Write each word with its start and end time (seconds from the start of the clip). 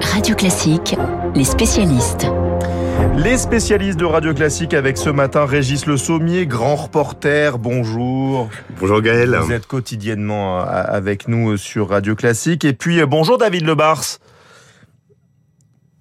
Radio 0.00 0.34
Classique, 0.34 0.96
les 1.34 1.44
spécialistes. 1.44 2.26
Les 3.16 3.36
spécialistes 3.36 3.98
de 3.98 4.04
Radio 4.04 4.34
Classique 4.34 4.74
avec 4.74 4.96
ce 4.96 5.10
matin 5.10 5.44
Régis 5.44 5.86
Le 5.86 5.96
Sommier, 5.96 6.46
grand 6.46 6.76
reporter, 6.76 7.58
bonjour. 7.58 8.48
Bonjour 8.80 9.00
Gaël. 9.00 9.36
Vous 9.42 9.52
êtes 9.52 9.66
quotidiennement 9.66 10.60
euh, 10.60 10.64
avec 10.66 11.28
nous 11.28 11.56
sur 11.56 11.90
Radio 11.90 12.14
Classique. 12.14 12.64
Et 12.64 12.72
puis 12.72 13.00
euh, 13.00 13.06
bonjour 13.06 13.38
David 13.38 13.66
Lebars. 13.66 14.18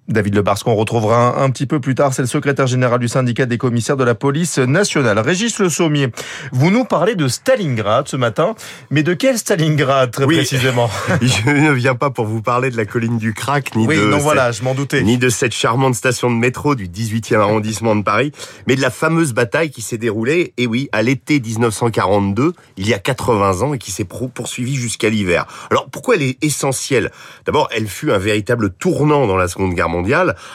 David 0.08 0.36
Lebars, 0.36 0.64
qu'on 0.64 0.76
retrouvera 0.76 1.42
un, 1.42 1.50
petit 1.50 1.66
peu 1.66 1.82
plus 1.82 1.94
tard, 1.94 2.14
c'est 2.14 2.22
le 2.22 2.30
secrétaire 2.30 2.66
général 2.66 3.00
du 3.00 3.10
syndicat 3.10 3.46
des 3.46 3.58
commissaires 3.58 3.98
de 3.98 4.06
la 4.06 4.16
police 4.16 4.58
nationale. 4.58 5.20
Régis 5.20 5.60
Le 5.60 5.68
Sommier, 5.68 6.08
vous 6.54 6.72
nous 6.72 6.86
parlez 6.86 7.16
de 7.16 7.28
Stalingrad 7.28 8.08
ce 8.08 8.16
matin, 8.16 8.56
mais 8.90 9.04
de 9.04 9.14
quel 9.14 9.38
Stalingrad 9.38 10.12
très 10.12 10.26
précisément 10.26 10.90
Je 11.22 11.50
ne 11.50 11.72
viens 11.72 11.96
pas 11.96 12.10
pour 12.10 12.26
vous 12.26 12.42
parler 12.42 12.70
de 12.70 12.78
la 12.78 12.86
colline 12.86 13.18
du 13.18 13.34
Crac, 13.34 13.76
ni 13.76 13.86
oui, 13.86 13.98
de 13.98 14.06
non, 14.06 14.20
voilà, 14.20 14.54
je 14.54 14.64
m'en 14.64 14.74
doutais. 14.74 15.02
ni 15.02 15.18
de 15.18 15.28
cette 15.28 15.54
charmante 15.54 15.96
station 15.96 16.30
de 16.30 16.36
métro 16.36 16.76
du 16.76 16.88
18e 16.88 17.40
arrondissement 17.40 17.96
de 17.96 18.04
Paris, 18.04 18.32
mais 18.66 18.78
de 18.78 18.82
la 18.82 18.92
fameuse 18.92 19.34
bataille 19.34 19.72
qui 19.72 19.82
s'est 19.82 19.98
déroulée, 19.98 20.54
et 20.58 20.68
oui, 20.68 20.88
à 20.94 21.02
l'été 21.02 21.42
1942, 21.42 22.54
il 22.78 22.88
y 22.88 22.94
a 22.94 23.00
80 23.00 23.62
ans, 23.62 23.74
et 23.74 23.78
qui 23.78 23.92
s'est 23.92 24.06
poursuivie 24.06 24.76
jusqu'à 24.76 25.10
l'hiver. 25.10 25.48
Alors 25.70 25.90
pourquoi 25.90 26.16
elle 26.16 26.24
est 26.24 26.42
essentielle? 26.42 27.12
D'abord, 27.46 27.68
elle 27.76 27.88
fut 27.88 28.10
un 28.14 28.18
véritable 28.18 28.70
tournant 28.70 29.28
dans 29.28 29.36
la 29.36 29.50
Seconde 29.50 29.74
Guerre 29.74 29.90
mondiale 29.90 29.97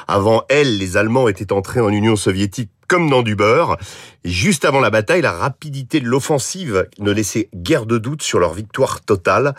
Avant 0.09 0.45
elle, 0.49 0.79
les 0.79 0.97
Allemands 0.97 1.29
étaient 1.29 1.53
entrés 1.53 1.81
en 1.81 1.89
Union 1.89 2.17
soviétique 2.17 2.71
comme 2.89 3.09
dans 3.09 3.23
du 3.23 3.37
beurre. 3.37 3.79
juste 4.25 4.67
avant 4.67 4.81
la 4.81 4.91
bataille, 4.91 5.23
la 5.23 5.33
rapidité 5.33 5.99
de 6.01 6.07
l'offensive 6.07 6.87
ne 6.99 7.11
laissait 7.11 7.49
guère 7.55 7.87
de 7.87 7.97
doute 7.97 8.23
sur 8.23 8.39
leur 8.39 8.53
victoire 8.53 9.01
totale 9.01 9.55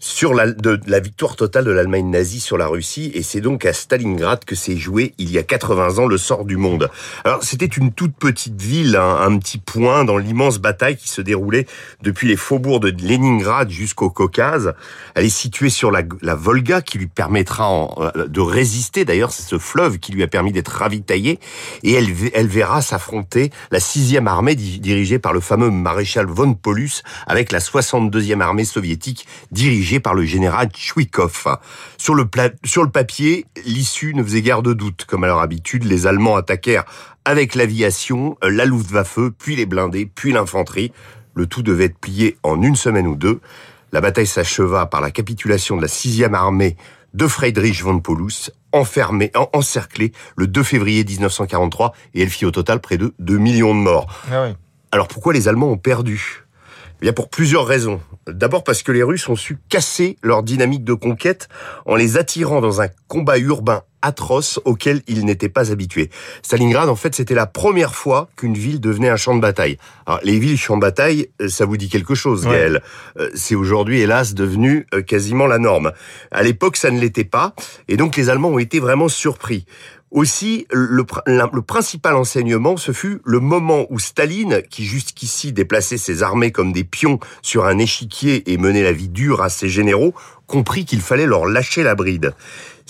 sur 0.00 0.32
la, 0.32 0.52
de, 0.52 0.78
la 0.86 1.00
victoire 1.00 1.34
totale 1.34 1.64
de 1.64 1.72
l'Allemagne 1.72 2.08
nazie 2.08 2.38
sur 2.38 2.56
la 2.56 2.68
Russie, 2.68 3.10
et 3.14 3.22
c'est 3.22 3.40
donc 3.40 3.64
à 3.66 3.72
Stalingrad 3.72 4.44
que 4.44 4.54
s'est 4.54 4.76
joué 4.76 5.14
il 5.18 5.30
y 5.30 5.38
a 5.38 5.42
80 5.42 5.98
ans 5.98 6.06
le 6.06 6.18
sort 6.18 6.44
du 6.44 6.56
monde. 6.56 6.88
Alors 7.24 7.42
c'était 7.42 7.66
une 7.66 7.92
toute 7.92 8.14
petite 8.14 8.60
ville, 8.60 8.96
un, 8.96 9.36
petit 9.38 9.58
point 9.58 10.04
dans 10.04 10.16
l'immense 10.16 10.58
bataille 10.58 10.96
qui 10.96 11.08
se 11.08 11.20
déroulait 11.20 11.66
depuis 12.02 12.28
les 12.28 12.36
faubourgs 12.36 12.80
de 12.80 12.90
Leningrad 12.90 13.70
jusqu'au 13.70 14.10
Caucase. 14.10 14.74
Elle 15.14 15.24
est 15.24 15.28
située 15.28 15.70
sur 15.70 15.90
la, 15.90 16.02
Volga 16.34 16.80
qui 16.80 16.98
lui 16.98 17.08
permettra 17.08 17.88
euh, 17.98 18.28
de 18.28 18.40
résister, 18.40 19.04
d'ailleurs 19.04 19.32
c'est 19.32 19.42
ce 19.42 19.58
fleuve 19.58 19.98
qui 19.98 20.12
lui 20.12 20.22
a 20.22 20.28
permis 20.28 20.52
d'être 20.52 20.68
ravitaillé, 20.68 21.40
et 21.82 21.92
elle, 21.92 22.06
elle 22.34 22.46
verra 22.46 22.82
s'affronter 22.82 23.50
la 23.72 23.80
sixième 23.80 24.28
armée 24.28 24.54
dirigée 24.54 25.18
par 25.18 25.32
le 25.32 25.40
fameux 25.40 25.70
maréchal 25.70 26.26
von 26.26 26.54
Paulus 26.54 27.02
avec 27.26 27.50
la 27.50 27.58
62e 27.58 28.40
armée 28.40 28.64
soviétique 28.64 29.26
dirigée 29.50 29.87
par 29.98 30.14
le 30.14 30.24
général 30.24 30.68
Chouikov. 30.76 31.58
Sur 31.96 32.14
le, 32.14 32.28
sur 32.64 32.82
le 32.82 32.90
papier, 32.90 33.46
l'issue 33.64 34.14
ne 34.14 34.22
faisait 34.22 34.42
guère 34.42 34.62
de 34.62 34.74
doute. 34.74 35.04
Comme 35.06 35.24
à 35.24 35.26
leur 35.26 35.40
habitude, 35.40 35.84
les 35.84 36.06
Allemands 36.06 36.36
attaquèrent 36.36 36.84
avec 37.24 37.54
l'aviation, 37.54 38.36
la 38.42 38.64
Luftwaffe, 38.64 39.18
puis 39.38 39.56
les 39.56 39.66
blindés, 39.66 40.06
puis 40.06 40.32
l'infanterie. 40.32 40.92
Le 41.34 41.46
tout 41.46 41.62
devait 41.62 41.86
être 41.86 41.98
plié 41.98 42.36
en 42.42 42.62
une 42.62 42.76
semaine 42.76 43.06
ou 43.06 43.16
deux. 43.16 43.40
La 43.92 44.00
bataille 44.00 44.26
s'acheva 44.26 44.86
par 44.86 45.00
la 45.00 45.10
capitulation 45.10 45.76
de 45.76 45.82
la 45.82 45.88
6e 45.88 46.34
armée 46.34 46.76
de 47.14 47.26
Friedrich 47.26 47.82
von 47.82 48.00
Paulus, 48.00 48.50
enfermée, 48.72 49.32
encerclée 49.52 50.12
le 50.36 50.46
2 50.46 50.62
février 50.62 51.04
1943, 51.04 51.94
et 52.14 52.22
elle 52.22 52.28
fit 52.28 52.44
au 52.44 52.50
total 52.50 52.80
près 52.80 52.98
de 52.98 53.14
2 53.18 53.38
millions 53.38 53.74
de 53.74 53.80
morts. 53.80 54.06
Ah 54.30 54.48
Alors 54.92 55.08
pourquoi 55.08 55.32
les 55.32 55.48
Allemands 55.48 55.70
ont 55.70 55.78
perdu? 55.78 56.44
Eh 57.00 57.02
bien 57.02 57.12
pour 57.12 57.28
plusieurs 57.28 57.66
raisons. 57.66 58.00
D'abord 58.26 58.64
parce 58.64 58.82
que 58.82 58.92
les 58.92 59.02
Russes 59.02 59.28
ont 59.28 59.36
su 59.36 59.58
casser 59.68 60.18
leur 60.22 60.42
dynamique 60.42 60.84
de 60.84 60.94
conquête 60.94 61.48
en 61.86 61.94
les 61.94 62.16
attirant 62.16 62.60
dans 62.60 62.82
un 62.82 62.88
combat 63.06 63.38
urbain 63.38 63.82
atroce 64.02 64.60
auquel 64.64 65.02
ils 65.08 65.24
n'étaient 65.24 65.48
pas 65.48 65.72
habitués. 65.72 66.10
Stalingrad, 66.42 66.88
en 66.88 66.94
fait, 66.94 67.14
c'était 67.14 67.34
la 67.34 67.46
première 67.46 67.94
fois 67.94 68.28
qu'une 68.36 68.54
ville 68.54 68.80
devenait 68.80 69.08
un 69.08 69.16
champ 69.16 69.34
de 69.34 69.40
bataille. 69.40 69.76
Alors, 70.06 70.20
les 70.22 70.38
villes 70.38 70.58
champs 70.58 70.76
de 70.76 70.82
bataille, 70.82 71.28
euh, 71.40 71.48
ça 71.48 71.64
vous 71.64 71.76
dit 71.76 71.88
quelque 71.88 72.14
chose, 72.14 72.44
Gaël. 72.44 72.82
Euh, 73.18 73.28
c'est 73.34 73.54
aujourd'hui, 73.54 74.00
hélas, 74.00 74.34
devenu 74.34 74.86
euh, 74.94 75.02
quasiment 75.02 75.46
la 75.46 75.58
norme. 75.58 75.92
À 76.30 76.42
l'époque, 76.42 76.76
ça 76.76 76.90
ne 76.90 77.00
l'était 77.00 77.24
pas, 77.24 77.54
et 77.88 77.96
donc 77.96 78.16
les 78.16 78.30
Allemands 78.30 78.50
ont 78.50 78.58
été 78.58 78.78
vraiment 78.78 79.08
surpris. 79.08 79.66
Aussi, 80.10 80.66
le, 80.72 81.02
principal 81.60 82.16
enseignement, 82.16 82.78
ce 82.78 82.92
fut 82.92 83.20
le 83.24 83.40
moment 83.40 83.86
où 83.90 83.98
Staline, 83.98 84.62
qui 84.70 84.84
jusqu'ici 84.84 85.52
déplaçait 85.52 85.98
ses 85.98 86.22
armées 86.22 86.50
comme 86.50 86.72
des 86.72 86.84
pions 86.84 87.18
sur 87.42 87.66
un 87.66 87.78
échiquier 87.78 88.50
et 88.50 88.56
menait 88.56 88.82
la 88.82 88.92
vie 88.92 89.10
dure 89.10 89.42
à 89.42 89.50
ses 89.50 89.68
généraux, 89.68 90.14
comprit 90.46 90.86
qu'il 90.86 91.02
fallait 91.02 91.26
leur 91.26 91.44
lâcher 91.44 91.82
la 91.82 91.94
bride. 91.94 92.32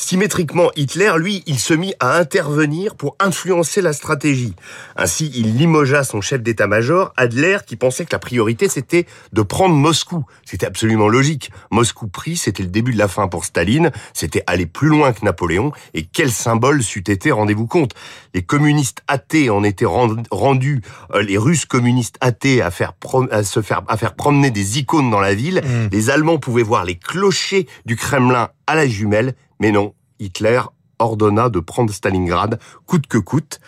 Symétriquement, 0.01 0.71
Hitler, 0.77 1.13
lui, 1.19 1.43
il 1.47 1.59
se 1.59 1.75
mit 1.75 1.93
à 1.99 2.19
intervenir 2.19 2.95
pour 2.95 3.17
influencer 3.19 3.83
la 3.83 3.93
stratégie. 3.93 4.55
Ainsi, 4.95 5.29
il 5.35 5.57
limogea 5.57 6.05
son 6.05 6.21
chef 6.21 6.41
d'état-major, 6.41 7.13
Adler, 7.17 7.59
qui 7.67 7.75
pensait 7.75 8.05
que 8.05 8.13
la 8.13 8.21
priorité, 8.21 8.69
c'était 8.69 9.07
de 9.33 9.43
prendre 9.43 9.75
Moscou. 9.75 10.25
C'était 10.45 10.67
absolument 10.67 11.09
logique. 11.09 11.51
Moscou 11.73 12.07
pris, 12.07 12.37
c'était 12.37 12.63
le 12.63 12.69
début 12.69 12.93
de 12.93 12.99
la 12.99 13.09
fin 13.09 13.27
pour 13.27 13.45
Staline, 13.45 13.91
c'était 14.15 14.45
aller 14.47 14.67
plus 14.67 14.87
loin 14.87 15.13
que 15.13 15.25
Napoléon, 15.25 15.73
et 15.95 16.05
quel 16.05 16.31
symbole 16.31 16.81
c'eût 16.85 17.03
été, 17.09 17.33
rendez-vous 17.33 17.67
compte? 17.67 17.93
Les 18.35 18.43
communistes 18.43 19.03
athées 19.09 19.51
en 19.51 19.65
étaient 19.65 19.85
rendus, 19.85 20.81
euh, 21.13 21.23
les 21.23 21.39
Russes 21.39 21.65
communistes 21.65 22.19
athées 22.21 22.63
à 22.63 22.71
faire, 22.71 22.93
à 23.33 23.43
se 23.43 23.63
faire, 23.63 23.83
à 23.89 23.97
faire 23.97 24.15
promener 24.15 24.53
des 24.53 24.79
icônes 24.79 25.11
dans 25.11 25.19
la 25.19 25.35
ville. 25.35 25.61
Mmh. 25.65 25.89
Les 25.91 26.09
Allemands 26.09 26.39
pouvaient 26.39 26.63
voir 26.63 26.85
les 26.85 26.95
clochers 26.95 27.67
du 27.85 27.97
Kremlin 27.97 28.51
à 28.69 28.77
la 28.77 28.87
jumelle, 28.87 29.35
mais 29.61 29.73
non, 29.73 29.95
Hitler 30.19 30.63
ordonna 30.99 31.49
de 31.49 31.61
prendre 31.61 31.93
Stalingrad 31.93 32.59
coûte 32.87 33.07
que 33.07 33.19
coûte. 33.19 33.61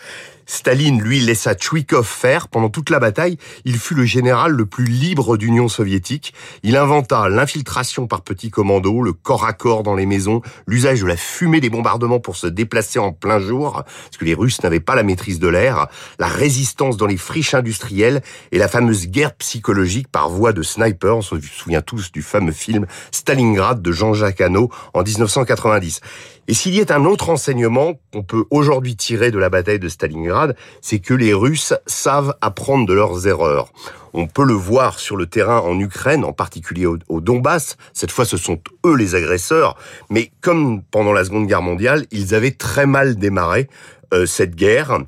Staline, 0.51 1.01
lui, 1.01 1.21
laissa 1.21 1.55
Chouikov 1.57 2.05
faire. 2.05 2.49
Pendant 2.49 2.71
toute 2.71 2.91
la 2.91 2.99
bataille, 2.99 3.37
il 3.65 3.79
fut 3.79 3.95
le 3.95 4.05
général 4.05 4.51
le 4.51 4.67
plus 4.67 4.85
libre 4.85 5.37
d'Union 5.37 5.69
soviétique. 5.69 6.35
Il 6.65 6.77
inventa 6.77 7.29
l'infiltration 7.29 8.09
par 8.09 8.23
petits 8.23 8.51
commandos, 8.51 9.01
le 9.01 9.13
corps 9.13 9.45
à 9.45 9.53
corps 9.53 9.85
dans 9.85 9.95
les 9.95 10.07
maisons, 10.07 10.43
l'usage 10.67 11.03
de 11.03 11.07
la 11.07 11.17
fumée 11.17 11.61
des 11.61 11.71
bombardements 11.71 12.19
pour 12.19 12.35
se 12.35 12.49
déplacer 12.49 12.99
en 12.99 13.13
plein 13.13 13.39
jour, 13.39 13.85
parce 13.85 14.17
que 14.19 14.25
les 14.25 14.35
Russes 14.35 14.61
n'avaient 14.65 14.81
pas 14.81 14.97
la 14.97 15.05
maîtrise 15.05 15.39
de 15.39 15.47
l'air, 15.47 15.87
la 16.19 16.27
résistance 16.27 16.97
dans 16.97 17.07
les 17.07 17.17
friches 17.17 17.55
industrielles 17.55 18.21
et 18.51 18.59
la 18.59 18.67
fameuse 18.67 19.07
guerre 19.07 19.35
psychologique 19.37 20.09
par 20.09 20.31
voie 20.31 20.53
de 20.53 20.63
sniper. 20.63 21.17
On 21.17 21.23
se 21.23 21.37
souvient 21.41 21.81
tous 21.81 22.11
du 22.11 22.23
fameux 22.23 22.51
film 22.51 22.87
Stalingrad 23.13 23.81
de 23.81 23.93
Jean-Jacques 23.93 24.41
Hano 24.41 24.69
en 24.95 25.05
1990. 25.05 26.01
Et 26.49 26.55
s'il 26.55 26.75
y 26.75 26.81
a 26.81 26.97
un 26.97 27.05
autre 27.05 27.31
enseignement 27.31 27.93
qu'on 28.13 28.25
peut 28.25 28.45
aujourd'hui 28.51 28.97
tirer 28.97 29.31
de 29.31 29.39
la 29.39 29.51
bataille 29.51 29.79
de 29.79 29.89
Stalingrad, 29.89 30.40
c'est 30.81 30.99
que 30.99 31.15
les 31.15 31.35
Russes 31.35 31.75
savent 31.87 32.35
apprendre 32.41 32.87
de 32.87 32.93
leurs 32.93 33.27
erreurs. 33.27 33.73
On 34.13 34.27
peut 34.27 34.45
le 34.45 34.55
voir 34.55 34.99
sur 34.99 35.17
le 35.17 35.27
terrain 35.27 35.61
en 35.61 35.79
Ukraine, 35.79 36.25
en 36.25 36.33
particulier 36.33 36.87
au, 36.87 37.21
Donbass. 37.21 37.77
Cette 37.93 38.11
fois, 38.11 38.25
ce 38.25 38.37
sont 38.37 38.61
eux 38.85 38.97
les 38.97 39.15
agresseurs. 39.15 39.77
Mais 40.09 40.33
comme 40.41 40.83
pendant 40.83 41.13
la 41.13 41.25
Seconde 41.25 41.47
Guerre 41.47 41.63
mondiale, 41.63 42.07
ils 42.11 42.35
avaient 42.35 42.51
très 42.51 42.87
mal 42.87 43.17
démarré 43.17 43.69
euh, 44.13 44.27
cette 44.27 44.57
guerre. 44.57 44.99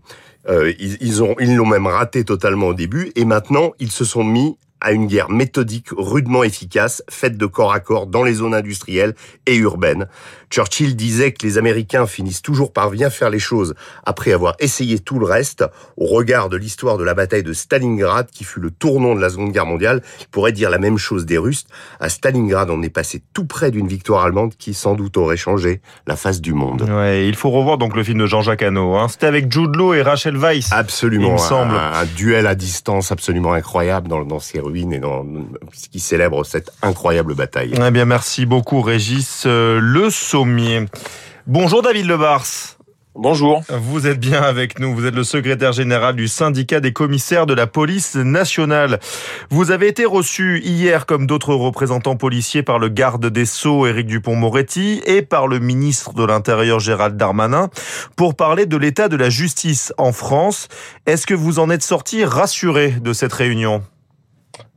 Euh, 0.48 0.72
ils, 0.78 0.98
ils, 1.00 1.22
ont, 1.22 1.34
ils 1.41 1.56
l'ont 1.56 1.66
même 1.66 1.87
raté 1.87 2.25
totalement 2.25 2.69
au 2.69 2.75
début. 2.75 3.12
Et 3.16 3.25
maintenant, 3.25 3.72
ils 3.81 3.91
se 3.91 4.04
sont 4.04 4.25
mis 4.25 4.56
à 4.82 4.93
une 4.93 5.06
guerre 5.06 5.31
méthodique, 5.31 5.88
rudement 5.97 6.43
efficace, 6.43 7.03
faite 7.09 7.38
de 7.38 7.47
corps 7.47 7.72
à 7.72 7.81
corps 7.81 8.06
dans 8.06 8.25
les 8.25 8.34
zones 8.34 8.54
industrielles 8.54 9.15
et 9.47 9.56
urbaines. 9.56 10.09
Churchill 10.50 10.97
disait 10.97 11.32
que 11.32 11.47
les 11.47 11.56
Américains 11.56 12.06
finissent 12.06 12.43
toujours 12.43 12.75
par 12.75 12.91
bien 12.91 13.09
faire 13.09 13.31
les 13.31 13.38
choses 13.38 13.75
après 14.04 14.32
avoir 14.32 14.54
essayé 14.59 14.98
tout 14.98 15.19
le 15.19 15.25
reste. 15.25 15.65
Au 15.97 16.06
regard 16.06 16.50
de 16.50 16.59
l'histoire 16.59 16.98
de 16.98 17.04
la 17.04 17.15
bataille 17.15 17.43
de 17.43 17.54
Stalingrad, 17.54 18.31
qui 18.31 18.44
fut 18.44 18.60
le 18.60 18.70
tournant 18.70 19.15
de 19.15 19.20
la 19.20 19.31
Seconde 19.31 19.53
Guerre 19.53 19.65
mondiale, 19.65 20.03
il 20.20 20.26
pourrait 20.26 20.53
dire 20.53 20.69
la 20.69 20.78
même 20.78 20.99
chose 20.99 21.25
des 21.25 21.38
Russes. 21.38 21.64
À 22.00 22.10
Stalingrad, 22.10 22.69
on 22.69 22.82
est 22.82 22.91
passé 22.91 23.22
tout 23.32 23.47
près 23.47 23.70
d'une 23.70 23.88
victoire 23.88 24.25
allemande 24.25 24.54
qui 24.59 24.75
sans 24.75 24.94
doute 24.94 25.16
aurait 25.16 25.38
changé 25.38 25.81
la 26.06 26.17
face 26.17 26.43
du 26.43 26.52
monde. 26.52 26.82
Ouais, 26.82 27.26
il 27.26 27.35
faut 27.35 27.50
revoir 27.50 27.78
donc 27.78 27.96
le 27.96 28.05
film 28.05 28.19
de 28.19 28.26
Jean-Jacques 28.26 28.62
Hano. 28.62 28.96
Hein. 28.96 29.08
C'était 29.08 29.26
avec 29.26 29.50
Jude 29.50 29.75
Law 29.76 29.94
et 29.94 30.02
Rachel 30.02 30.37
Weisz. 30.37 30.69
Absolument. 30.70 31.28
Il 31.28 31.32
me 31.32 31.38
semble. 31.38 31.75
Un, 31.75 32.05
duel 32.17 32.46
à 32.46 32.55
distance 32.55 33.11
absolument 33.11 33.52
incroyable 33.55 34.08
dans, 34.08 34.25
dans 34.25 34.40
ces 34.40 34.61
ruines 34.72 34.92
et 34.92 34.98
dans 34.98 35.24
qui 35.90 36.00
célèbre 36.00 36.44
cette 36.44 36.72
incroyable 36.82 37.34
bataille. 37.34 37.72
Eh 37.74 37.90
bien, 37.90 38.04
merci 38.04 38.46
beaucoup, 38.46 38.80
Régis 38.80 39.44
euh, 39.46 39.78
Le 39.80 40.10
Sommier. 40.10 40.86
Bonjour, 41.46 41.82
David 41.82 42.06
Lebars. 42.06 42.78
Bonjour. 43.14 43.62
Vous 43.69 44.06
êtes 44.06 44.19
bien 44.19 44.40
avec 44.40 44.78
nous. 44.78 44.94
Vous 44.94 45.04
êtes 45.04 45.14
le 45.14 45.22
secrétaire 45.22 45.72
général 45.72 46.16
du 46.16 46.28
syndicat 46.28 46.80
des 46.80 46.94
commissaires 46.94 47.44
de 47.44 47.52
la 47.52 47.66
police 47.66 48.16
nationale. 48.16 49.00
Vous 49.50 49.70
avez 49.70 49.88
été 49.88 50.06
reçu 50.06 50.62
hier, 50.64 51.04
comme 51.04 51.26
d'autres 51.26 51.54
représentants 51.54 52.16
policiers, 52.16 52.62
par 52.62 52.78
le 52.78 52.88
garde 52.88 53.26
des 53.26 53.44
Sceaux, 53.44 53.86
Éric 53.86 54.06
Dupont-Moretti, 54.06 55.02
et 55.04 55.20
par 55.20 55.46
le 55.46 55.58
ministre 55.58 56.14
de 56.14 56.25
l'Intérieur, 56.25 56.80
Gérald 56.80 57.18
Darmanin, 57.18 57.68
pour 58.16 58.34
parler 58.34 58.64
de 58.64 58.78
l'état 58.78 59.08
de 59.08 59.16
la 59.16 59.28
justice 59.28 59.92
en 59.98 60.12
France. 60.12 60.68
Est-ce 61.04 61.26
que 61.26 61.34
vous 61.34 61.58
en 61.58 61.68
êtes 61.68 61.82
sorti 61.82 62.25
rassuré 62.25 62.92
de 62.92 63.12
cette 63.12 63.34
réunion? 63.34 63.82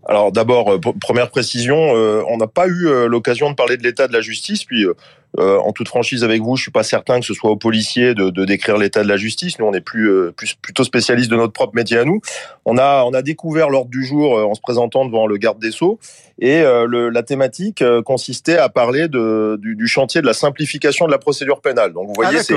Alors 0.07 0.31
d'abord, 0.31 0.71
euh, 0.71 0.79
première 1.01 1.29
précision, 1.29 1.95
euh, 1.95 2.21
on 2.29 2.37
n'a 2.37 2.47
pas 2.47 2.67
eu 2.67 2.87
euh, 2.87 3.07
l'occasion 3.07 3.49
de 3.49 3.55
parler 3.55 3.75
de 3.75 3.83
l'état 3.83 4.07
de 4.07 4.13
la 4.13 4.21
justice, 4.21 4.63
puis 4.63 4.85
euh, 4.85 4.93
en 5.37 5.71
toute 5.71 5.87
franchise 5.87 6.23
avec 6.23 6.41
vous, 6.41 6.55
je 6.55 6.61
suis 6.61 6.71
pas 6.71 6.83
certain 6.83 7.19
que 7.19 7.25
ce 7.25 7.33
soit 7.33 7.49
aux 7.49 7.55
policiers 7.57 8.13
de, 8.13 8.29
de 8.29 8.45
décrire 8.45 8.77
l'état 8.77 9.03
de 9.03 9.07
la 9.07 9.17
justice. 9.17 9.57
Nous, 9.57 9.65
on 9.65 9.73
est 9.73 9.81
plus, 9.81 10.31
plus 10.33 10.53
plutôt 10.53 10.83
spécialistes 10.83 11.29
de 11.29 11.35
notre 11.35 11.53
propre 11.53 11.75
métier 11.75 11.97
à 11.97 12.05
nous. 12.05 12.21
On 12.65 12.77
a, 12.77 13.03
on 13.03 13.13
a 13.13 13.21
découvert 13.21 13.69
l'ordre 13.69 13.89
du 13.89 14.05
jour 14.05 14.37
en 14.37 14.53
se 14.53 14.61
présentant 14.61 15.05
devant 15.05 15.27
le 15.27 15.35
garde 15.37 15.59
des 15.59 15.71
sceaux 15.71 15.99
et 16.39 16.61
le, 16.61 17.09
la 17.09 17.23
thématique 17.23 17.83
consistait 18.05 18.57
à 18.57 18.69
parler 18.69 19.09
de, 19.09 19.59
du, 19.61 19.75
du, 19.75 19.87
chantier 19.87 20.21
de 20.21 20.25
la 20.25 20.33
simplification 20.33 21.05
de 21.05 21.11
la 21.11 21.17
procédure 21.17 21.59
pénale. 21.59 21.91
Donc 21.91 22.07
vous 22.07 22.13
voyez, 22.15 22.37
ah, 22.39 22.43
c'est 22.43 22.55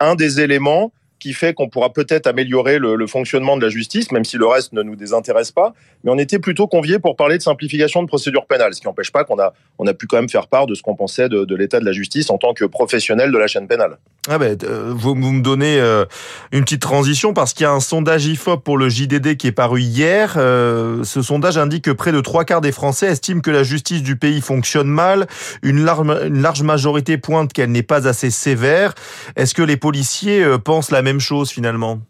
un 0.00 0.14
des 0.14 0.40
éléments 0.40 0.92
qui 1.18 1.32
fait 1.32 1.54
qu'on 1.54 1.68
pourra 1.68 1.92
peut-être 1.92 2.26
améliorer 2.26 2.78
le, 2.78 3.06
fonctionnement 3.06 3.56
de 3.56 3.62
la 3.62 3.68
justice, 3.68 4.12
même 4.12 4.24
si 4.24 4.36
le 4.36 4.46
reste 4.46 4.72
ne 4.72 4.82
nous 4.82 4.96
désintéresse 4.96 5.52
pas. 5.52 5.74
Mais 6.02 6.10
on 6.10 6.18
était 6.18 6.38
plutôt 6.38 6.66
conviés 6.66 6.98
pour 6.98 7.16
parler 7.16 7.38
de 7.38 7.42
simplification 7.42 8.02
de 8.02 8.08
procédure 8.08 8.46
pénale, 8.46 8.74
ce 8.74 8.80
qui 8.80 8.86
n'empêche 8.86 9.12
pas 9.12 9.24
qu'on 9.24 9.38
a, 9.38 9.52
on 9.78 9.86
a 9.86 9.94
pu 9.94 10.06
quand 10.06 10.16
même 10.16 10.28
faire 10.28 10.48
part 10.48 10.66
de 10.66 10.74
ce 10.74 10.82
qu'on 10.82 10.96
pensait 10.96 11.28
de, 11.28 11.44
de 11.44 11.56
l'état 11.56 11.80
de 11.80 11.84
la 11.84 11.92
justice 11.92 12.30
en 12.30 12.38
tant 12.38 12.54
que 12.54 12.64
professionnel 12.64 13.32
de 13.32 13.38
la 13.38 13.46
chaîne 13.46 13.66
pénale. 13.66 13.98
Ah 14.26 14.38
ben, 14.38 14.56
vous, 14.88 15.14
vous 15.14 15.32
me 15.32 15.42
donnez 15.42 15.78
euh, 15.78 16.06
une 16.50 16.62
petite 16.62 16.80
transition 16.80 17.34
parce 17.34 17.52
qu'il 17.52 17.64
y 17.64 17.66
a 17.66 17.72
un 17.72 17.80
sondage 17.80 18.24
IFOP 18.24 18.64
pour 18.64 18.78
le 18.78 18.88
JDD 18.88 19.36
qui 19.36 19.48
est 19.48 19.52
paru 19.52 19.82
hier. 19.82 20.36
Euh, 20.38 21.04
ce 21.04 21.20
sondage 21.20 21.58
indique 21.58 21.84
que 21.84 21.90
près 21.90 22.10
de 22.10 22.22
trois 22.22 22.46
quarts 22.46 22.62
des 22.62 22.72
Français 22.72 23.08
estiment 23.08 23.42
que 23.42 23.50
la 23.50 23.64
justice 23.64 24.02
du 24.02 24.16
pays 24.16 24.40
fonctionne 24.40 24.88
mal. 24.88 25.26
Une 25.62 25.84
large, 25.84 26.06
une 26.26 26.40
large 26.40 26.62
majorité 26.62 27.18
pointe 27.18 27.52
qu'elle 27.52 27.70
n'est 27.70 27.82
pas 27.82 28.08
assez 28.08 28.30
sévère. 28.30 28.94
Est-ce 29.36 29.52
que 29.52 29.62
les 29.62 29.76
policiers 29.76 30.42
euh, 30.42 30.56
pensent 30.56 30.90
la 30.90 31.02
même 31.02 31.20
chose 31.20 31.50
finalement? 31.50 32.00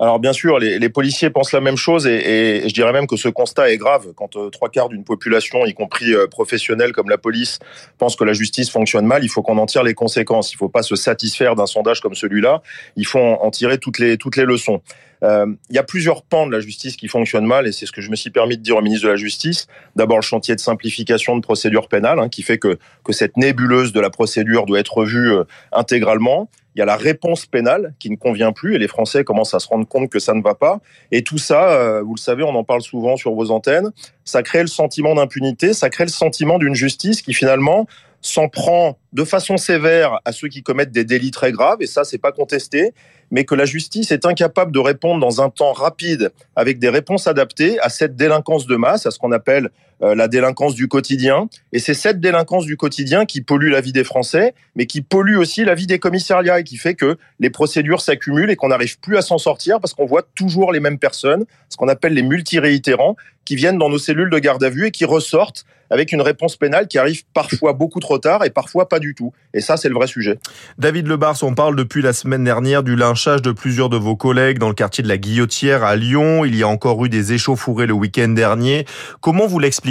Alors 0.00 0.20
bien 0.20 0.32
sûr, 0.32 0.58
les, 0.58 0.78
les, 0.78 0.88
policiers 0.88 1.28
pensent 1.30 1.52
la 1.52 1.60
même 1.60 1.76
chose 1.76 2.06
et, 2.06 2.60
et, 2.64 2.68
je 2.68 2.74
dirais 2.74 2.92
même 2.92 3.08
que 3.08 3.16
ce 3.16 3.28
constat 3.28 3.72
est 3.72 3.78
grave 3.78 4.12
quand 4.14 4.36
euh, 4.36 4.48
trois 4.48 4.68
quarts 4.68 4.88
d'une 4.88 5.02
population, 5.02 5.66
y 5.66 5.74
compris 5.74 6.14
euh, 6.14 6.28
professionnelle 6.28 6.92
comme 6.92 7.08
la 7.08 7.18
police, 7.18 7.58
pense 7.98 8.14
que 8.14 8.22
la 8.22 8.32
justice 8.32 8.70
fonctionne 8.70 9.06
mal. 9.06 9.24
Il 9.24 9.28
faut 9.28 9.42
qu'on 9.42 9.58
en 9.58 9.66
tire 9.66 9.82
les 9.82 9.94
conséquences. 9.94 10.52
Il 10.52 10.56
ne 10.56 10.58
faut 10.58 10.68
pas 10.68 10.82
se 10.82 10.94
satisfaire 10.94 11.56
d'un 11.56 11.66
sondage 11.66 12.00
comme 12.00 12.14
celui-là. 12.14 12.62
Il 12.94 13.06
faut 13.06 13.18
en, 13.18 13.50
tirer 13.50 13.78
toutes 13.78 13.98
les 13.98 14.18
toutes 14.18 14.36
les 14.36 14.44
leçons. 14.44 14.82
Euh, 15.24 15.46
il 15.68 15.74
y 15.74 15.80
a 15.80 15.82
plusieurs 15.82 16.22
pans 16.22 16.46
de 16.46 16.52
la 16.52 16.60
justice 16.60 16.96
qui 16.96 17.08
fonctionnent 17.08 17.46
mal 17.46 17.66
et 17.66 17.72
c'est 17.72 17.86
ce 17.86 17.90
que 17.92 18.00
je 18.00 18.08
me 18.08 18.14
suis 18.14 18.30
permis 18.30 18.56
de 18.56 18.62
dire 18.62 18.76
au 18.76 18.82
ministre 18.82 19.06
de 19.06 19.10
la 19.10 19.16
Justice. 19.16 19.66
D'abord 19.96 20.18
le 20.18 20.22
chantier 20.22 20.54
de 20.54 20.60
simplification 20.60 21.36
de 21.36 21.40
procédure 21.40 21.88
pénale 21.88 22.20
hein, 22.20 22.28
qui 22.28 22.42
fait 22.42 22.58
que 22.58 22.78
que 23.02 23.12
cette 23.12 23.36
nébuleuse 23.36 23.92
de 23.92 24.00
la 24.00 24.10
procédure 24.10 24.64
doit 24.64 24.78
être 24.78 24.96
revue 24.96 25.32
euh, 25.32 25.44
intégralement. 25.72 26.48
Il 26.78 26.82
y 26.82 26.82
a 26.82 26.86
la 26.86 26.96
réponse 26.96 27.44
pénale 27.44 27.92
qui 27.98 28.08
ne 28.08 28.14
convient 28.14 28.52
plus 28.52 28.76
et 28.76 28.78
les 28.78 28.86
Français 28.86 29.24
commencent 29.24 29.52
à 29.52 29.58
se 29.58 29.66
rendre 29.66 29.84
compte 29.88 30.10
que 30.10 30.20
ça 30.20 30.32
ne 30.32 30.40
va 30.40 30.54
pas. 30.54 30.78
Et 31.10 31.24
tout 31.24 31.36
ça, 31.36 31.72
euh, 31.72 32.02
vous 32.02 32.14
le 32.14 32.20
savez, 32.20 32.44
on 32.44 32.54
en 32.54 32.62
parle 32.62 32.82
souvent 32.82 33.16
sur 33.16 33.32
vos 33.32 33.50
antennes, 33.50 33.90
ça 34.24 34.44
crée 34.44 34.60
le 34.60 34.68
sentiment 34.68 35.16
d'impunité, 35.16 35.72
ça 35.72 35.90
crée 35.90 36.04
le 36.04 36.10
sentiment 36.10 36.56
d'une 36.56 36.76
justice 36.76 37.20
qui 37.20 37.34
finalement 37.34 37.88
s'en 38.20 38.48
prend 38.48 38.96
de 39.12 39.24
façon 39.24 39.56
sévère 39.56 40.20
à 40.24 40.30
ceux 40.30 40.46
qui 40.46 40.62
commettent 40.62 40.92
des 40.92 41.04
délits 41.04 41.32
très 41.32 41.50
graves, 41.50 41.78
et 41.80 41.88
ça, 41.88 42.04
c'est 42.04 42.18
pas 42.18 42.30
contesté, 42.30 42.92
mais 43.32 43.44
que 43.44 43.56
la 43.56 43.64
justice 43.64 44.12
est 44.12 44.24
incapable 44.24 44.70
de 44.70 44.78
répondre 44.78 45.20
dans 45.20 45.42
un 45.42 45.50
temps 45.50 45.72
rapide 45.72 46.30
avec 46.54 46.78
des 46.78 46.90
réponses 46.90 47.26
adaptées 47.26 47.80
à 47.80 47.88
cette 47.88 48.14
délinquance 48.14 48.66
de 48.66 48.76
masse, 48.76 49.04
à 49.04 49.10
ce 49.10 49.18
qu'on 49.18 49.32
appelle 49.32 49.70
la 50.00 50.28
délinquance 50.28 50.74
du 50.74 50.86
quotidien. 50.88 51.48
Et 51.72 51.78
c'est 51.78 51.94
cette 51.94 52.20
délinquance 52.20 52.66
du 52.66 52.76
quotidien 52.76 53.26
qui 53.26 53.40
pollue 53.40 53.70
la 53.70 53.80
vie 53.80 53.92
des 53.92 54.04
Français, 54.04 54.54
mais 54.76 54.86
qui 54.86 55.02
pollue 55.02 55.36
aussi 55.36 55.64
la 55.64 55.74
vie 55.74 55.86
des 55.86 55.98
commissariats 55.98 56.60
et 56.60 56.64
qui 56.64 56.76
fait 56.76 56.94
que 56.94 57.18
les 57.40 57.50
procédures 57.50 58.00
s'accumulent 58.00 58.50
et 58.50 58.56
qu'on 58.56 58.68
n'arrive 58.68 58.98
plus 59.00 59.16
à 59.16 59.22
s'en 59.22 59.38
sortir 59.38 59.80
parce 59.80 59.94
qu'on 59.94 60.06
voit 60.06 60.22
toujours 60.34 60.72
les 60.72 60.80
mêmes 60.80 60.98
personnes, 60.98 61.44
ce 61.68 61.76
qu'on 61.76 61.88
appelle 61.88 62.14
les 62.14 62.22
multiréitérants, 62.22 63.16
qui 63.44 63.56
viennent 63.56 63.78
dans 63.78 63.88
nos 63.88 63.98
cellules 63.98 64.30
de 64.30 64.38
garde 64.38 64.62
à 64.62 64.68
vue 64.68 64.86
et 64.86 64.90
qui 64.90 65.06
ressortent 65.06 65.64
avec 65.90 66.12
une 66.12 66.20
réponse 66.20 66.56
pénale 66.56 66.86
qui 66.86 66.98
arrive 66.98 67.22
parfois 67.32 67.72
beaucoup 67.72 67.98
trop 67.98 68.18
tard 68.18 68.44
et 68.44 68.50
parfois 68.50 68.90
pas 68.90 68.98
du 68.98 69.14
tout. 69.14 69.32
Et 69.54 69.60
ça, 69.60 69.78
c'est 69.78 69.88
le 69.88 69.94
vrai 69.94 70.06
sujet. 70.06 70.38
David 70.78 71.06
Lebars, 71.06 71.38
on 71.42 71.54
parle 71.54 71.76
depuis 71.76 72.02
la 72.02 72.12
semaine 72.12 72.44
dernière 72.44 72.82
du 72.82 72.94
lynchage 72.94 73.40
de 73.40 73.52
plusieurs 73.52 73.88
de 73.88 73.96
vos 73.96 74.16
collègues 74.16 74.58
dans 74.58 74.68
le 74.68 74.74
quartier 74.74 75.02
de 75.02 75.08
la 75.08 75.16
Guillotière 75.16 75.82
à 75.82 75.96
Lyon. 75.96 76.44
Il 76.44 76.54
y 76.56 76.62
a 76.62 76.68
encore 76.68 77.02
eu 77.06 77.08
des 77.08 77.32
échauffourées 77.32 77.86
le 77.86 77.94
week-end 77.94 78.28
dernier. 78.28 78.84
Comment 79.22 79.46
vous 79.46 79.58
l'expliquez 79.58 79.87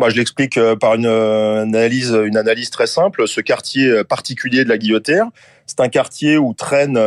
moi, 0.00 0.08
je 0.08 0.16
l'explique 0.16 0.56
euh, 0.56 0.76
par 0.76 0.94
une 0.94 1.04
euh, 1.04 1.60
analyse, 1.60 2.18
une 2.24 2.38
analyse 2.38 2.70
très 2.70 2.86
simple. 2.86 3.28
Ce 3.28 3.42
quartier 3.42 3.86
euh, 3.86 4.02
particulier 4.02 4.64
de 4.64 4.70
la 4.70 4.78
Guillotière, 4.78 5.26
c'est 5.66 5.80
un 5.80 5.90
quartier 5.90 6.38
où 6.38 6.54
traîne 6.54 6.98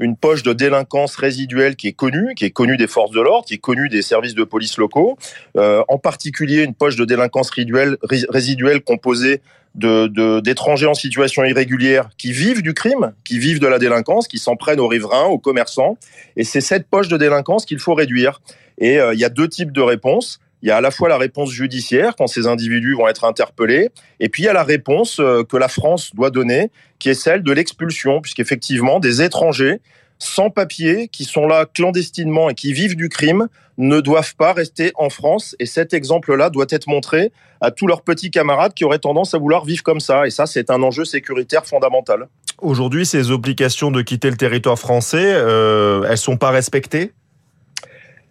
une 0.00 0.16
poche 0.16 0.42
de 0.42 0.52
délinquance 0.52 1.14
résiduelle 1.14 1.76
qui 1.76 1.86
est 1.86 1.92
connue, 1.92 2.34
qui 2.34 2.44
est 2.44 2.50
connue 2.50 2.76
des 2.76 2.88
forces 2.88 3.12
de 3.12 3.20
l'ordre, 3.20 3.46
qui 3.46 3.54
est 3.54 3.58
connue 3.58 3.88
des 3.88 4.02
services 4.02 4.34
de 4.34 4.42
police 4.42 4.78
locaux, 4.78 5.16
en 5.56 5.98
particulier 5.98 6.64
une 6.64 6.74
poche 6.74 6.96
de 6.96 7.04
délinquance 7.06 7.50
résiduelle, 7.50 8.82
composée 8.82 9.40
de 9.74 10.40
d'étrangers 10.40 10.86
en 10.86 10.94
situation 10.94 11.44
irrégulière 11.44 12.10
qui 12.18 12.32
vivent 12.32 12.60
du 12.62 12.74
crime, 12.74 13.14
qui 13.24 13.38
vivent 13.38 13.60
de 13.60 13.68
la 13.68 13.78
délinquance, 13.78 14.28
qui 14.28 14.38
s'en 14.38 14.56
prennent 14.56 14.80
aux 14.80 14.88
riverains, 14.88 15.26
aux 15.26 15.38
commerçants. 15.38 15.96
Et 16.36 16.44
c'est 16.44 16.60
cette 16.60 16.88
poche 16.88 17.08
de 17.08 17.16
délinquance 17.16 17.64
qu'il 17.64 17.78
faut 17.78 17.94
réduire. 17.94 18.42
Et 18.76 18.96
il 18.96 19.18
y 19.18 19.24
a 19.24 19.30
deux 19.30 19.48
types 19.48 19.72
de 19.72 19.80
réponses. 19.80 20.40
Il 20.64 20.68
y 20.68 20.70
a 20.70 20.78
à 20.78 20.80
la 20.80 20.90
fois 20.90 21.10
la 21.10 21.18
réponse 21.18 21.50
judiciaire 21.50 22.16
quand 22.16 22.26
ces 22.26 22.46
individus 22.46 22.94
vont 22.94 23.06
être 23.06 23.24
interpellés, 23.24 23.90
et 24.18 24.30
puis 24.30 24.44
il 24.44 24.46
y 24.46 24.48
a 24.48 24.54
la 24.54 24.64
réponse 24.64 25.20
euh, 25.20 25.44
que 25.44 25.58
la 25.58 25.68
France 25.68 26.12
doit 26.14 26.30
donner, 26.30 26.70
qui 26.98 27.10
est 27.10 27.14
celle 27.14 27.42
de 27.42 27.52
l'expulsion, 27.52 28.22
puisqu'effectivement 28.22 28.98
des 28.98 29.20
étrangers 29.20 29.82
sans 30.18 30.48
papier 30.48 31.08
qui 31.08 31.24
sont 31.24 31.46
là 31.46 31.66
clandestinement 31.66 32.48
et 32.48 32.54
qui 32.54 32.72
vivent 32.72 32.96
du 32.96 33.10
crime 33.10 33.48
ne 33.76 34.00
doivent 34.00 34.36
pas 34.36 34.54
rester 34.54 34.92
en 34.94 35.10
France. 35.10 35.54
Et 35.58 35.66
cet 35.66 35.92
exemple-là 35.92 36.48
doit 36.48 36.66
être 36.70 36.86
montré 36.86 37.30
à 37.60 37.70
tous 37.70 37.86
leurs 37.86 38.00
petits 38.00 38.30
camarades 38.30 38.72
qui 38.72 38.86
auraient 38.86 38.98
tendance 38.98 39.34
à 39.34 39.38
vouloir 39.38 39.66
vivre 39.66 39.82
comme 39.82 40.00
ça. 40.00 40.26
Et 40.26 40.30
ça, 40.30 40.46
c'est 40.46 40.70
un 40.70 40.82
enjeu 40.82 41.04
sécuritaire 41.04 41.66
fondamental. 41.66 42.28
Aujourd'hui, 42.62 43.04
ces 43.04 43.30
obligations 43.30 43.90
de 43.90 44.00
quitter 44.00 44.30
le 44.30 44.36
territoire 44.36 44.78
français, 44.78 45.34
euh, 45.34 46.06
elles 46.08 46.16
sont 46.16 46.38
pas 46.38 46.52
respectées? 46.52 47.12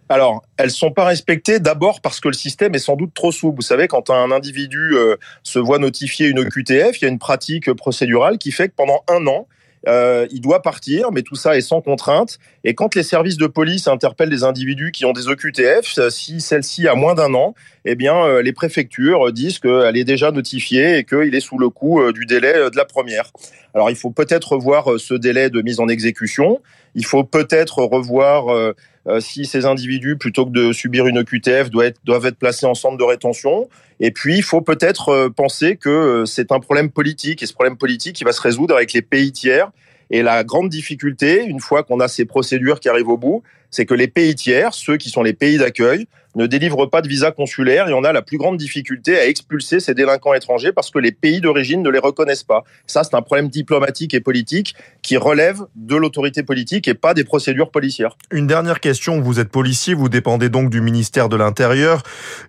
Alors, 0.08 0.42
elles 0.58 0.70
sont 0.70 0.90
pas 0.90 1.06
respectées 1.06 1.60
d'abord 1.60 2.00
parce 2.00 2.20
que 2.20 2.28
le 2.28 2.34
système 2.34 2.74
est 2.74 2.78
sans 2.78 2.96
doute 2.96 3.14
trop 3.14 3.32
souple. 3.32 3.56
Vous 3.56 3.62
savez, 3.62 3.88
quand 3.88 4.10
un 4.10 4.30
individu 4.30 4.94
euh, 4.94 5.16
se 5.42 5.58
voit 5.58 5.78
notifier 5.78 6.28
une 6.28 6.40
OQTF, 6.40 7.00
il 7.00 7.02
y 7.02 7.04
a 7.06 7.08
une 7.08 7.18
pratique 7.18 7.72
procédurale 7.72 8.36
qui 8.38 8.52
fait 8.52 8.68
que 8.68 8.74
pendant 8.76 9.02
un 9.08 9.26
an, 9.26 9.48
euh, 9.86 10.26
il 10.30 10.40
doit 10.40 10.62
partir, 10.62 11.10
mais 11.12 11.22
tout 11.22 11.36
ça 11.36 11.56
est 11.56 11.62
sans 11.62 11.80
contrainte. 11.80 12.38
Et 12.64 12.74
quand 12.74 12.94
les 12.94 13.02
services 13.02 13.36
de 13.36 13.46
police 13.46 13.86
interpellent 13.86 14.30
des 14.30 14.44
individus 14.44 14.92
qui 14.92 15.04
ont 15.04 15.12
des 15.12 15.28
OQTF, 15.28 15.98
euh, 15.98 16.10
si 16.10 16.40
celle-ci 16.42 16.86
a 16.86 16.94
moins 16.94 17.14
d'un 17.14 17.32
an, 17.32 17.54
eh 17.86 17.94
bien, 17.94 18.40
les 18.40 18.52
préfectures 18.52 19.32
disent 19.32 19.58
qu'elle 19.58 19.96
est 19.96 20.04
déjà 20.04 20.32
notifiée 20.32 20.98
et 20.98 21.04
qu'il 21.04 21.34
est 21.34 21.40
sous 21.40 21.58
le 21.58 21.68
coup 21.68 22.00
du 22.12 22.24
délai 22.24 22.52
de 22.70 22.76
la 22.76 22.86
première. 22.86 23.30
Alors, 23.74 23.90
il 23.90 23.96
faut 23.96 24.10
peut-être 24.10 24.52
revoir 24.52 24.98
ce 24.98 25.12
délai 25.12 25.50
de 25.50 25.60
mise 25.60 25.80
en 25.80 25.88
exécution. 25.88 26.62
Il 26.94 27.04
faut 27.04 27.24
peut-être 27.24 27.80
revoir 27.80 28.74
si 29.20 29.44
ces 29.44 29.66
individus, 29.66 30.16
plutôt 30.16 30.46
que 30.46 30.50
de 30.50 30.72
subir 30.72 31.06
une 31.06 31.18
OQTF, 31.18 31.70
doivent 31.70 31.86
être, 31.86 32.00
doivent 32.04 32.26
être 32.26 32.38
placés 32.38 32.66
en 32.66 32.74
centre 32.74 32.96
de 32.96 33.04
rétention. 33.04 33.68
Et 34.00 34.10
puis, 34.10 34.36
il 34.36 34.42
faut 34.42 34.62
peut-être 34.62 35.28
penser 35.28 35.76
que 35.76 36.24
c'est 36.26 36.52
un 36.52 36.60
problème 36.60 36.90
politique. 36.90 37.42
Et 37.42 37.46
ce 37.46 37.52
problème 37.52 37.76
politique, 37.76 38.20
il 38.20 38.24
va 38.24 38.32
se 38.32 38.40
résoudre 38.40 38.74
avec 38.74 38.92
les 38.92 39.02
pays 39.02 39.32
tiers 39.32 39.70
et 40.10 40.22
la 40.22 40.44
grande 40.44 40.68
difficulté, 40.68 41.44
une 41.44 41.60
fois 41.60 41.82
qu'on 41.82 42.00
a 42.00 42.08
ces 42.08 42.24
procédures 42.24 42.80
qui 42.80 42.88
arrivent 42.88 43.08
au 43.08 43.16
bout, 43.16 43.42
c'est 43.74 43.86
que 43.86 43.94
les 43.94 44.06
pays 44.06 44.36
tiers, 44.36 44.72
ceux 44.72 44.96
qui 44.96 45.10
sont 45.10 45.24
les 45.24 45.32
pays 45.32 45.58
d'accueil, 45.58 46.06
ne 46.36 46.46
délivrent 46.46 46.86
pas 46.86 47.02
de 47.02 47.08
visa 47.08 47.30
consulaire 47.30 47.88
et 47.88 47.92
on 47.92 48.04
a 48.04 48.12
la 48.12 48.22
plus 48.22 48.38
grande 48.38 48.56
difficulté 48.56 49.16
à 49.18 49.26
expulser 49.26 49.80
ces 49.80 49.94
délinquants 49.94 50.34
étrangers 50.34 50.72
parce 50.72 50.90
que 50.90 50.98
les 50.98 51.12
pays 51.12 51.40
d'origine 51.40 51.82
ne 51.82 51.90
les 51.90 51.98
reconnaissent 51.98 52.42
pas. 52.42 52.64
Ça, 52.86 53.04
c'est 53.04 53.14
un 53.14 53.22
problème 53.22 53.48
diplomatique 53.48 54.14
et 54.14 54.20
politique 54.20 54.74
qui 55.02 55.16
relève 55.16 55.62
de 55.76 55.96
l'autorité 55.96 56.42
politique 56.42 56.88
et 56.88 56.94
pas 56.94 57.14
des 57.14 57.24
procédures 57.24 57.70
policières. 57.70 58.16
Une 58.32 58.46
dernière 58.46 58.80
question. 58.80 59.20
Vous 59.20 59.38
êtes 59.38 59.50
policier, 59.50 59.94
vous 59.94 60.08
dépendez 60.08 60.48
donc 60.48 60.70
du 60.70 60.80
ministère 60.80 61.28
de 61.28 61.36
l'Intérieur. 61.36 62.02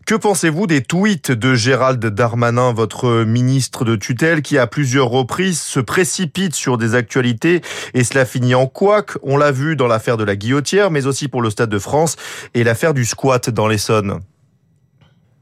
Que 0.08 0.16
pensez-vous 0.16 0.68
des 0.68 0.82
tweets 0.82 1.32
de 1.32 1.54
Gérald 1.54 2.04
Darmanin, 2.04 2.74
votre 2.74 3.24
ministre 3.24 3.86
de 3.86 3.96
tutelle, 3.96 4.42
qui 4.42 4.58
à 4.58 4.68
plusieurs 4.68 5.10
reprises 5.10 5.62
se 5.62 5.80
précipite 5.80 6.56
sur 6.56 6.78
des 6.78 6.96
actualités 6.96 7.62
et 7.94 8.04
cela 8.04 8.26
finit 8.26 8.56
en 8.56 8.66
couac? 8.66 9.12
On 9.22 9.38
l'a 9.38 9.52
vu 9.52 9.76
dans 9.76 9.88
l'affaire 9.88 10.18
de 10.18 10.24
la 10.24 10.36
guillotière, 10.36 10.90
mais 10.90 11.06
aussi 11.06 11.15
pour 11.28 11.42
le 11.42 11.50
Stade 11.50 11.70
de 11.70 11.80
France 11.80 12.16
et 12.54 12.64
l'affaire 12.64 12.94
du 12.94 13.06
squat 13.06 13.50
dans 13.50 13.68
les 13.68 13.78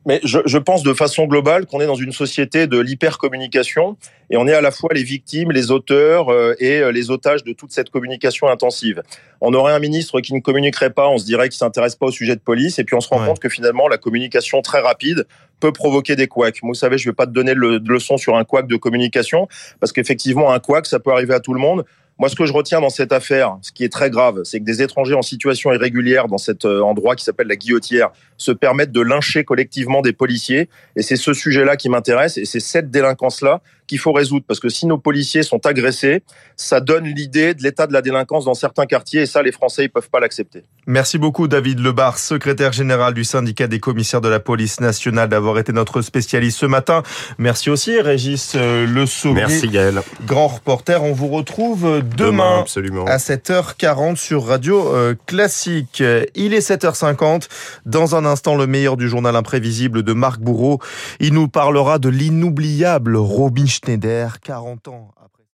mais 0.06 0.20
je, 0.24 0.39
je, 0.46 0.58
pense 0.58 0.84
de 0.84 0.94
façon 0.94 1.27
globale 1.27 1.65
qu'on 1.65 1.80
est 1.80 1.86
dans 1.86 1.96
une 1.96 2.12
société 2.12 2.68
de 2.68 2.77
l'hypercommunication 2.77 3.96
et 4.30 4.36
on 4.36 4.48
est 4.48 4.53
à 4.53 4.60
la 4.60 4.72
fois 4.72 4.89
les 4.94 5.03
victimes, 5.03 5.51
les 5.51 5.72
auteurs 5.72 6.30
euh, 6.30 6.56
et 6.60 6.80
euh, 6.80 6.92
les 6.92 7.10
otages 7.10 7.44
de 7.46 7.53
toute 7.53 7.72
cette 7.72 7.89
communication 7.89 8.50
intensive. 8.50 9.01
On 9.39 9.53
aurait 9.53 9.72
un 9.72 9.80
ministre 9.80 10.20
qui 10.20 10.34
ne 10.34 10.42
communiquerait 10.42 10.89
pas, 10.89 11.08
on 11.08 11.18
se 11.18 11.25
dirait 11.25 11.48
qu'il 11.48 11.58
s'intéresse 11.58 11.96
pas 11.96 12.08
au 12.08 12.12
sujet 12.12 12.36
de 12.36 12.42
police 12.42 12.80
et 12.80 12.84
puis 12.84 12.96
on 12.96 13.01
se 13.01 13.08
rend 13.08 13.25
compte 13.25 13.39
que 13.39 13.48
finalement 13.48 13.88
la 13.88 13.98
communication 13.98 14.62
très 14.62 14.82
rapide 14.82 15.25
peut 15.62 15.72
provoquer 15.72 16.18
des 16.18 16.27
couacs. 16.27 16.60
Vous 16.62 16.74
savez, 16.74 16.98
je 16.98 17.08
vais 17.08 17.15
pas 17.15 17.25
te 17.25 17.32
donner 17.32 17.56
de 17.56 17.89
leçon 17.89 18.18
sur 18.18 18.36
un 18.36 18.44
couac 18.44 18.68
de 18.68 18.75
communication 18.75 19.48
parce 19.80 19.94
qu'effectivement 19.94 20.51
un 20.51 20.60
couac 20.60 20.86
ça 20.86 21.00
peut 21.00 21.12
arriver 21.12 21.34
à 21.34 21.39
tout 21.39 21.53
le 21.53 21.62
monde. 21.62 21.86
Moi, 22.24 22.30
ce 22.30 22.38
que 22.38 22.46
je 22.46 22.53
retiens 22.53 22.80
dans 22.80 22.89
cette 22.89 23.12
affaire, 23.12 23.58
ce 23.62 23.74
qui 23.74 23.84
est 23.84 23.92
très 23.92 24.10
grave, 24.10 24.44
c'est 24.46 24.62
que 24.62 24.63
des 24.63 24.82
étrangers 24.82 25.13
en 25.13 25.22
situation 25.22 25.74
irrégulière 25.74 26.30
dans 26.30 26.38
cet 26.38 26.63
euh, 26.63 26.80
endroit 26.80 27.18
qui 27.18 27.25
s'appelle 27.25 27.48
la 27.48 27.58
Guillotière 27.58 28.12
se 28.44 28.52
permettent 28.52 28.92
de 28.92 29.02
lyncher 29.02 29.44
collectivement 29.44 30.02
des 30.02 30.14
policiers. 30.14 30.70
Et 30.96 31.02
c'est 31.02 31.16
ce 31.16 31.34
sujet-là 31.34 31.78
qui 31.78 31.90
m'intéresse 31.90 32.38
et 32.38 32.46
c'est 32.46 32.60
cette 32.60 32.92
délinquance-là 32.92 33.62
qu'il 33.88 34.00
faut 34.00 34.14
résoudre 34.14 34.46
parce 34.48 34.60
que 34.60 34.70
si 34.70 34.86
nos 34.86 34.98
policiers 34.98 35.44
sont 35.44 35.66
agressés, 35.66 36.24
ça 36.56 36.80
donne 36.80 37.06
l'idée 37.06 37.54
de 37.54 37.64
l'état 37.64 37.88
de 37.88 37.94
la 37.94 38.02
délinquance 38.02 38.46
dans 38.46 38.54
certains 38.54 38.86
quartiers 38.86 39.22
et 39.22 39.26
ça, 39.26 39.42
les 39.42 39.52
Français, 39.52 39.86
ils 39.86 39.90
peuvent 39.90 40.10
pas 40.10 40.20
l'accepter. 40.20 40.64
Merci 40.88 41.18
beaucoup, 41.18 41.48
David 41.48 41.80
Lebar, 41.80 42.18
secrétaire 42.18 42.72
général 42.72 43.14
du 43.14 43.24
syndicat 43.24 43.68
des 43.68 43.80
commissaires 43.80 44.22
de 44.22 44.30
la 44.30 44.40
police 44.40 44.80
nationale, 44.80 45.30
d'avoir 45.30 45.60
été 45.60 45.74
notre 45.74 46.02
spécialiste 46.02 46.60
ce 46.60 46.66
matin. 46.66 47.04
Merci 47.38 47.70
aussi, 47.70 48.00
Régis 48.00 48.54
euh, 48.56 48.86
Le 48.86 49.06
Sauvé. 49.06 49.42
Merci, 49.42 49.70
Gaël. 49.70 50.02
Grand 50.26 50.48
reporter. 50.48 51.04
On 51.04 51.14
vous 51.14 51.28
retrouve 51.28 52.02
demain, 52.18 52.62
absolument. 52.62 53.06
à 53.06 53.18
7h40 53.18 54.16
sur 54.16 54.46
Radio 54.46 54.94
euh, 54.94 55.16
Classique. 55.26 56.04
Il 56.36 56.54
est 56.54 56.68
7h50. 56.68 57.48
Dans 57.86 58.16
un 58.16 58.26
le 58.58 58.68
meilleur 58.68 58.98
du 58.98 59.08
journal 59.08 59.36
imprévisible 59.36 60.04
de 60.04 60.13
Marc 60.13 60.40
Bourreau. 60.42 60.80
Il 61.20 61.34
nous 61.34 61.48
parlera 61.48 62.00
de 62.00 62.10
l'inoubliable 62.10 63.16
Robin 63.16 63.66
Schneider, 63.66 64.40
40 64.42 64.88
ans. 64.88 65.12